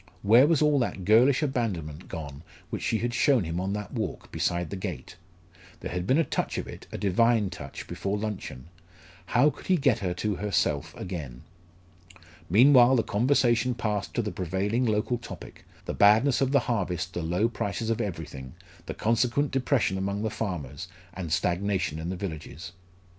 Where 0.23 0.47
was 0.47 0.63
all 0.63 0.79
that 0.79 1.05
girlish 1.05 1.43
abandonment 1.43 2.07
gone 2.07 2.41
which 2.71 2.81
she 2.81 2.97
had 2.97 3.13
shown 3.13 3.43
him 3.43 3.59
on 3.59 3.73
that 3.73 3.93
walk, 3.93 4.31
beside 4.31 4.71
the 4.71 4.75
gate? 4.75 5.15
There 5.81 5.91
had 5.91 6.07
been 6.07 6.17
a 6.17 6.23
touch 6.23 6.57
of 6.57 6.65
it, 6.67 6.87
a 6.91 6.97
divine 6.97 7.51
touch, 7.51 7.85
before 7.85 8.17
luncheon. 8.17 8.65
How 9.27 9.51
could 9.51 9.67
he 9.67 9.77
get 9.77 9.99
her 9.99 10.15
to 10.15 10.37
himself 10.37 10.95
again? 10.97 11.43
Meanwhile 12.49 12.95
the 12.95 13.03
conversation 13.03 13.75
passed 13.75 14.15
to 14.15 14.23
the 14.23 14.31
prevailing 14.31 14.85
local 14.87 15.19
topic 15.19 15.65
the 15.85 15.93
badness 15.93 16.41
of 16.41 16.51
the 16.51 16.61
harvest, 16.61 17.13
the 17.13 17.21
low 17.21 17.47
prices 17.47 17.91
of 17.91 18.01
everything, 18.01 18.55
the 18.87 18.95
consequent 18.95 19.51
depression 19.51 19.99
among 19.99 20.23
the 20.23 20.31
farmers, 20.31 20.87
and 21.13 21.31
stagnation 21.31 21.99
in 21.99 22.09
the 22.09 22.15
villages. 22.15 22.71